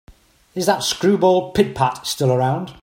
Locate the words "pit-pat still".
1.51-2.31